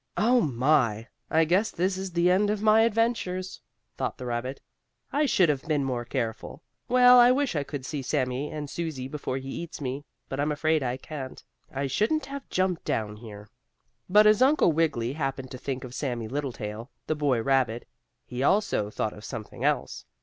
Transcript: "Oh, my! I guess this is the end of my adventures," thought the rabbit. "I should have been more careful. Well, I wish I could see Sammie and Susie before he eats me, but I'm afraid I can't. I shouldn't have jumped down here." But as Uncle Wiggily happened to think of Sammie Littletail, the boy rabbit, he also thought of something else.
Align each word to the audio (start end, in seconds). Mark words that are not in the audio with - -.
"Oh, 0.17 0.41
my! 0.41 1.09
I 1.29 1.45
guess 1.45 1.69
this 1.69 1.95
is 1.95 2.11
the 2.13 2.31
end 2.31 2.49
of 2.49 2.59
my 2.63 2.81
adventures," 2.81 3.61
thought 3.97 4.17
the 4.17 4.25
rabbit. 4.25 4.59
"I 5.13 5.27
should 5.27 5.47
have 5.47 5.61
been 5.67 5.83
more 5.83 6.05
careful. 6.05 6.63
Well, 6.89 7.19
I 7.19 7.29
wish 7.31 7.55
I 7.55 7.61
could 7.61 7.85
see 7.85 8.01
Sammie 8.01 8.49
and 8.49 8.67
Susie 8.67 9.07
before 9.07 9.37
he 9.37 9.49
eats 9.49 9.79
me, 9.79 10.03
but 10.27 10.39
I'm 10.39 10.51
afraid 10.51 10.81
I 10.81 10.97
can't. 10.97 11.43
I 11.71 11.85
shouldn't 11.85 12.25
have 12.25 12.49
jumped 12.49 12.83
down 12.83 13.15
here." 13.17 13.47
But 14.09 14.25
as 14.25 14.41
Uncle 14.41 14.71
Wiggily 14.71 15.13
happened 15.13 15.51
to 15.51 15.59
think 15.59 15.83
of 15.83 15.93
Sammie 15.93 16.27
Littletail, 16.27 16.89
the 17.05 17.13
boy 17.15 17.39
rabbit, 17.43 17.87
he 18.25 18.41
also 18.41 18.89
thought 18.89 19.13
of 19.13 19.23
something 19.23 19.63
else. 19.63 20.05